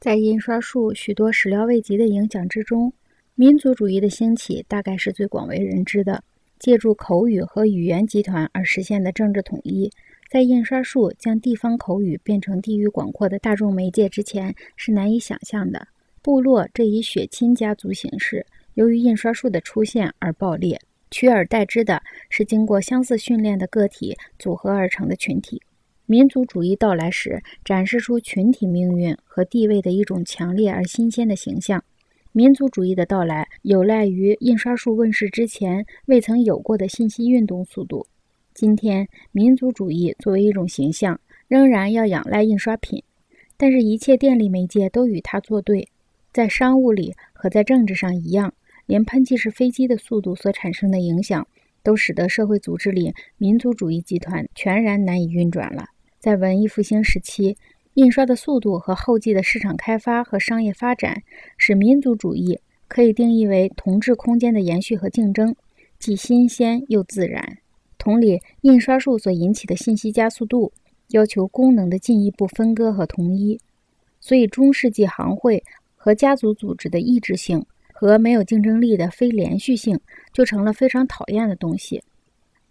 [0.00, 2.90] 在印刷术许多始料未及的影响之中，
[3.34, 6.24] 民族主义的兴起大概是最广为人知的。
[6.58, 9.90] 借助口语和语言集团而实现的政治统一，
[10.30, 15.86] 在印刷术将地方口语变成地域广阔的大众媒介之前是难以想象的。
[16.22, 20.80] 部落这一血亲家族形式，由于印刷术的出现而爆裂，
[21.10, 25.60] 取而代之的是经过相似训练的个体组合而成的群体。
[26.10, 31.84] 民族主义到来时，展示出群体命运和地位的一种强烈而新鲜的形象。
[32.32, 38.08] 民族主义的到来有赖于印刷术问世之前未曾有过的信息运动速度。
[38.52, 43.00] 今天，民族主义作为一种形象，仍然要仰赖印刷品，
[43.56, 45.86] 但是，一切电力媒介都与它作对。
[46.32, 48.52] 在商务里和在政治上一样，
[48.86, 51.46] 连喷气式飞机的速度所产生的影响，
[51.84, 55.84] 都使得社会组织里民族主义集团全然难以运转了。
[56.20, 57.56] 在文艺复兴时期，
[57.94, 61.22] 印刷的速度和后继的市场开发和商业发展，
[61.56, 65.56] 使民族主义可以定义为同质空间的延续和竞争，
[65.98, 67.56] 既新鲜又自然。
[67.96, 70.70] 同理，印刷术所引起的信息加速度，
[71.08, 73.58] 要求功能的进一步分割和统一。
[74.20, 75.64] 所以，中世纪行会
[75.96, 79.98] 和家族组织的抑制性和没有竞争力的非连续性，
[80.34, 82.02] 就成了非常讨厌的东西。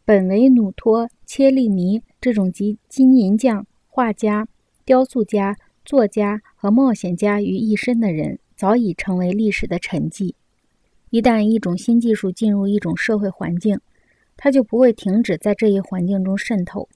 [0.10, 4.48] 本维努托·切利尼这种集金银匠、画家、
[4.84, 10.34] 雕塑家、作家和冒险家于一身的人，早已成为历史的沉寂。
[11.12, 13.80] 一旦一种新技术进入一种社会环境，
[14.36, 16.90] 它就不会停止在这一环境中渗透，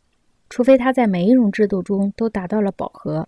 [0.49, 3.27] 除非它在每一种制度中都达到了饱和。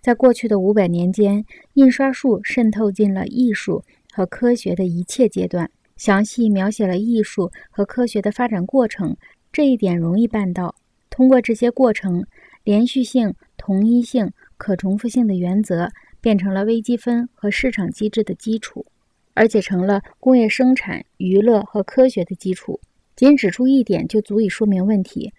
[0.00, 5.70] 在过去的五百年间，印刷术渗透进了艺术和科学的一切阶段。
[5.98, 9.14] 详细描写了艺术和科学的发展过程，
[9.52, 10.74] 这一点容易办到。
[11.10, 12.24] 通过这些过程，
[12.64, 18.86] 连续性、同一性、可重复性的原则变成了微积分和市场机制的基础，
[19.34, 22.80] 而且成了工业生产、娱乐和科学的基础。
[23.16, 25.32] 仅指出一点就足以说明问题：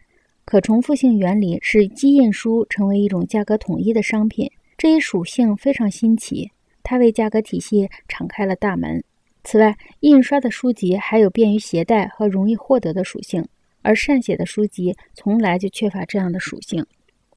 [0.44, 4.52] 可重复性原理使机印书成为一种价格统一的商品。
[4.78, 6.52] 这一属性非常新奇，
[6.84, 9.02] 它为价格体系敞开了大门。
[9.44, 13.48] 此外，印刷的书籍还有便于携带和容易获得的属性，
[13.82, 16.86] 而善写的书籍从来就缺乏这样的属性。